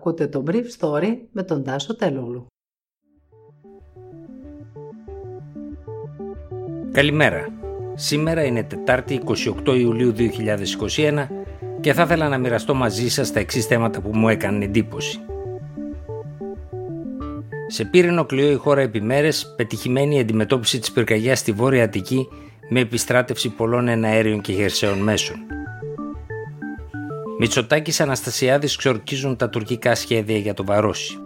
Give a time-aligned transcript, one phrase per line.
[0.00, 2.46] Ακούτε το Brief Story με τον Τάσο Τελούλου.
[6.92, 7.48] Καλημέρα.
[7.94, 9.22] Σήμερα είναι Τετάρτη
[9.66, 11.26] 28 Ιουλίου 2021
[11.80, 15.20] και θα ήθελα να μοιραστώ μαζί σας τα εξής θέματα που μου έκανε εντύπωση.
[17.66, 22.28] Σε πύρινο κλειό η χώρα επί μέρες, πετυχημένη η αντιμετώπιση της πυρκαγιάς στη Βόρεια Αττική
[22.68, 25.59] με επιστράτευση πολλών εναέριων και χερσαίων μέσων.
[27.42, 31.18] Μητσοτάκης Αναστασιάδης ξορκίζουν τα τουρκικά σχέδια για το Βαρόσι.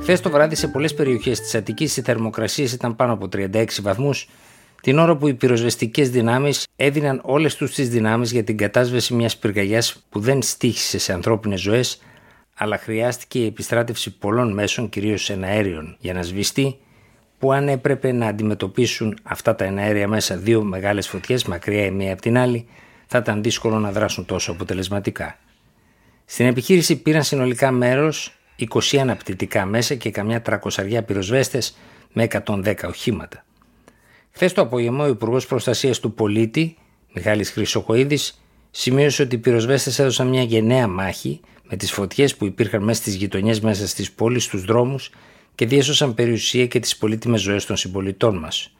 [0.00, 4.28] Χθες το βράδυ σε πολλές περιοχές της Αττικής οι θερμοκρασίες ήταν πάνω από 36 βαθμούς,
[4.82, 9.36] την ώρα που οι πυροσβεστικές δυνάμεις έδιναν όλες τους τις δυνάμεις για την κατάσβεση μιας
[9.36, 12.02] πυρκαγιά που δεν στήχησε σε ανθρώπινες ζωές,
[12.54, 16.78] αλλά χρειάστηκε η επιστράτευση πολλών μέσων, κυρίως εναέριων, για να σβηστεί,
[17.38, 22.12] που αν έπρεπε να αντιμετωπίσουν αυτά τα εναέρια μέσα δύο μεγάλες φωτιές, μακριά η μία
[22.12, 22.66] από την άλλη,
[23.06, 25.38] θα ήταν δύσκολο να δράσουν τόσο αποτελεσματικά.
[26.24, 31.76] Στην επιχείρηση πήραν συνολικά μέρος 21 πτυτικά μέσα και καμιά τρακοσαριά πυροσβέστες
[32.12, 33.44] με 110 οχήματα.
[34.30, 36.76] Χθες το απόγευμα, ο Υπουργός Προστασίας του Πολίτη,
[37.14, 38.18] Μιχάλης Χρυσοκοίδη,
[38.70, 43.14] σημείωσε ότι οι πυροσβέστες έδωσαν μια γενναία μάχη με τις φωτιές που υπήρχαν μέσα στις
[43.14, 45.10] γειτονιές μέσα στις πόλεις, στους δρόμους
[45.56, 48.70] και διέσωσαν περιουσία και τις πολύτιμες ζωές των συμπολιτών μας.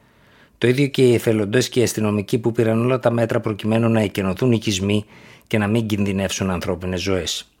[0.57, 4.01] Το ίδιο και οι εθελοντές και οι αστυνομικοί που πήραν όλα τα μέτρα προκειμένου να
[4.01, 5.05] εκενωθούν οικισμοί
[5.47, 7.51] και να μην κινδυνεύσουν ανθρώπινες ζωές.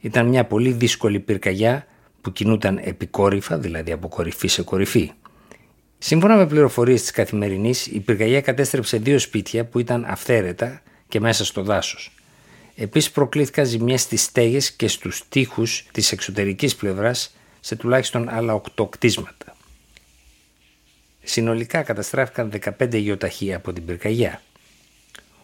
[0.00, 1.86] Ήταν μια πολύ δύσκολη πυρκαγιά
[2.20, 5.10] που κινούταν επικόρυφα, δηλαδή από κορυφή σε κορυφή.
[5.98, 11.44] Σύμφωνα με πληροφορίες της καθημερινής, η πυρκαγιά κατέστρεψε δύο σπίτια που ήταν αυθαίρετα και μέσα
[11.44, 12.14] στο δάσος.
[12.76, 17.36] Επίσης προκλήθηκαν ζημιές στις στέγες και στους τοίχους της εξωτερικής πλευράς
[17.66, 19.56] σε τουλάχιστον άλλα οκτώ κτίσματα.
[21.22, 24.42] Συνολικά καταστράφηκαν 15 γεωταχεία από την πυρκαγιά.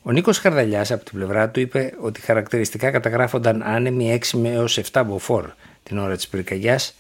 [0.03, 4.81] Ο Νίκος Χαρδαλιάς από την πλευρά του είπε ότι χαρακτηριστικά καταγράφονταν άνεμοι 6 με έως
[4.93, 5.51] 7 μποφόρ
[5.83, 6.95] την ώρα της πυρκαγιάς,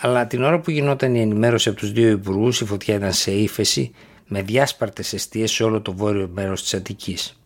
[0.00, 3.30] αλλά την ώρα που γινόταν η ενημέρωση από τους δύο υπουργούς η φωτιά ήταν σε
[3.30, 3.94] ύφεση
[4.26, 7.40] με διάσπαρτες αιστείες σε όλο το βόρειο μέρος της Αττικής.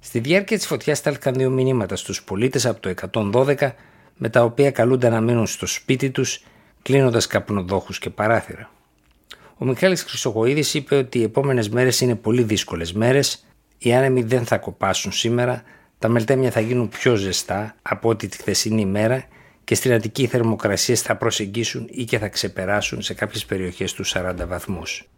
[0.00, 3.74] Στη διάρκεια της φωτιάς στάλθηκαν δύο μηνύματα στους πολίτες από το 112
[4.16, 6.42] με τα οποία καλούνται να μείνουν στο σπίτι τους
[6.82, 8.70] κλείνοντας καπνοδόχους και παράθυρα.
[9.58, 13.46] Ο Μιχάλης Χρυσογοίδης είπε ότι οι επόμενες μέρες είναι πολύ δύσκολες μέρες,
[13.78, 15.62] οι άνεμοι δεν θα κοπάσουν σήμερα,
[15.98, 19.24] τα μελτέμια θα γίνουν πιο ζεστά από ό,τι τη χθεσινή ημέρα
[19.64, 24.14] και στην Αττική οι θερμοκρασίες θα προσεγγίσουν ή και θα ξεπεράσουν σε κάποιες περιοχές τους
[24.16, 25.08] 40 βαθμούς.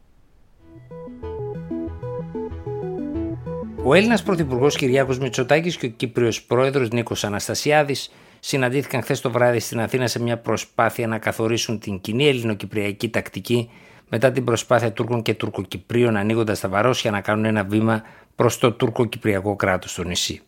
[3.82, 8.10] Ο Έλληνας Πρωθυπουργός Κυριάκος Μητσοτάκης και ο Κύπριος Πρόεδρος Νίκος Αναστασιάδης
[8.46, 13.70] συναντήθηκαν χθες το βράδυ στην Αθήνα σε μια προσπάθεια να καθορίσουν την κοινή ελληνοκυπριακή τακτική
[14.08, 18.02] μετά την προσπάθεια Τούρκων και Τουρκοκυπρίων ανοίγοντας τα βαρόσια να κάνουν ένα βήμα
[18.34, 20.40] προς το τουρκοκυπριακό κράτος στο νησί.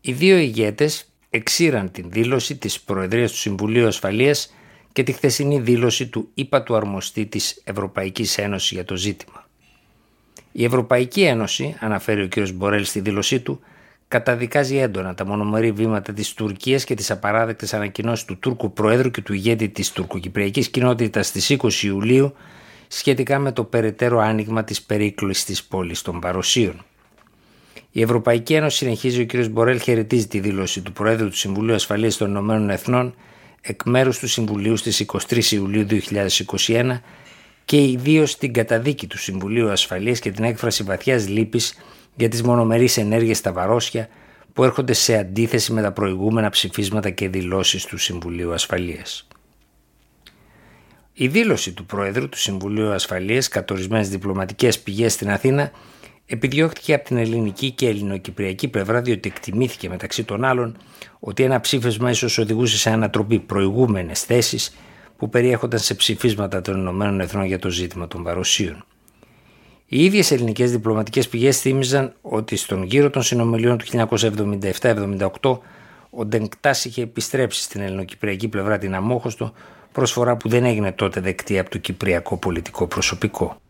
[0.00, 4.54] Οι δύο ηγέτες εξήραν την δήλωση της Προεδρίας του Συμβουλίου Ασφαλείας
[4.92, 9.48] και τη χθεσινή δήλωση του ΥΠΑ του Αρμοστή της Ευρωπαϊκής Ένωσης για το ζήτημα.
[10.52, 12.50] Η Ευρωπαϊκή Ένωση, αναφέρει ο κ.
[12.54, 13.60] Μπορέλ στη δήλωσή του,
[14.08, 19.22] καταδικάζει έντονα τα μονομερή βήματα της Τουρκίας και τις απαράδεκτες ανακοινώσεις του Τούρκου Προέδρου και
[19.22, 22.34] του ηγέτη της τουρκοκυπριακής κοινότητας στις 20 Ιουλίου
[22.88, 26.84] σχετικά με το περαιτέρω άνοιγμα της περίκλωση της πόλης των Παροσίων.
[27.90, 29.46] Η Ευρωπαϊκή Ένωση, συνεχίζει ο κ.
[29.46, 33.14] Μπορέλ, χαιρετίζει τη δήλωση του Προέδρου του Συμβουλίου Ασφαλείας των Ηνωμένων Εθνών
[33.60, 35.86] εκ μέρους του Συμβουλίου στις 23 Ιουλίου
[36.66, 37.00] 2021
[37.64, 41.74] και ιδίως την καταδίκη του Συμβουλίου Ασφαλείας και την έκφραση βαθιάς λύπης
[42.18, 44.08] για τις μονομερείς ενέργειες στα Βαρόσια
[44.52, 49.28] που έρχονται σε αντίθεση με τα προηγούμενα ψηφίσματα και δηλώσεις του Συμβουλίου Ασφαλείας.
[51.12, 55.70] Η δήλωση του Πρόεδρου του Συμβουλίου Ασφαλείας κατ' ορισμένες διπλωματικές πηγές στην Αθήνα
[56.26, 60.76] επιδιώχθηκε από την ελληνική και ελληνοκυπριακή πλευρά διότι εκτιμήθηκε μεταξύ των άλλων
[61.18, 64.76] ότι ένα ψήφισμα ίσως οδηγούσε σε ανατροπή προηγούμενες θέσεις
[65.16, 68.84] που περιέχονταν σε ψηφίσματα των Ηνωμένων Εθνών για το ζήτημα των Βαροσίων.
[69.90, 73.84] Οι ίδιες ελληνικές διπλωματικές πηγές θύμιζαν ότι στον γύρο των συνομιλιών του
[75.40, 75.58] 1977-78
[76.10, 79.52] ο Ντενκτάς είχε επιστρέψει στην ελληνοκυπριακή πλευρά την αμόχωστο,
[79.92, 83.60] προσφορά που δεν έγινε τότε δεκτή από το κυπριακό πολιτικό προσωπικό.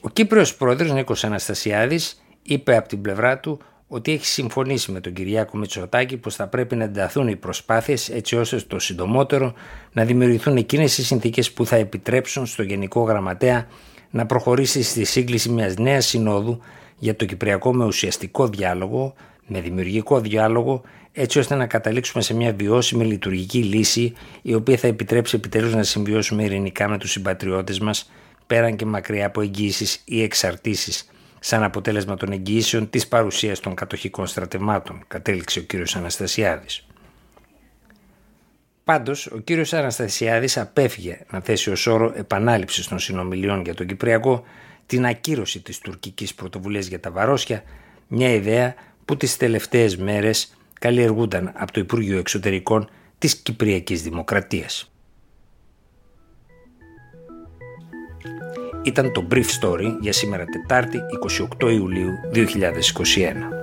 [0.00, 3.58] Ο Κύπριος πρόεδρος Νίκος Αναστασιάδης είπε από την πλευρά του
[3.88, 8.36] ότι έχει συμφωνήσει με τον Κυριάκο Μητσοτάκη πως θα πρέπει να ενταθούν οι προσπάθειες έτσι
[8.36, 9.54] ώστε το συντομότερο
[9.92, 13.66] να δημιουργηθούν εκείνες οι συνθήκες που θα επιτρέψουν στο Γενικό Γραμματέα
[14.12, 16.60] να προχωρήσει στη σύγκληση μιας νέας συνόδου
[16.98, 19.14] για το Κυπριακό με ουσιαστικό διάλογο,
[19.46, 20.82] με δημιουργικό διάλογο,
[21.12, 24.12] έτσι ώστε να καταλήξουμε σε μια βιώσιμη λειτουργική λύση
[24.42, 28.10] η οποία θα επιτρέψει επιτέλους να συμβιώσουμε ειρηνικά με τους συμπατριώτες μας
[28.46, 31.06] πέραν και μακριά από εγγύησεις ή εξαρτήσεις
[31.40, 36.86] σαν αποτέλεσμα των εγγυήσεων της παρουσίας των κατοχικών στρατευμάτων, κατέληξε ο κύριος Αναστασιάδης.
[38.84, 44.42] Πάντως, ο κύριος Αναστασιάδης απέφυγε να θέσει ως όρο επανάληψης των συνομιλιών για τον Κυπριακό
[44.86, 47.62] την ακύρωση της τουρκικής πρωτοβουλίας για τα βαρόσια,
[48.08, 48.74] μια ιδέα
[49.04, 52.88] που τις τελευταίες μέρες καλλιεργούνταν από το Υπουργείο Εξωτερικών
[53.18, 54.92] της Κυπριακής Δημοκρατίας.
[58.82, 60.98] Ήταν το Brief Story για σήμερα Τετάρτη
[61.60, 63.61] 28 Ιουλίου 2021.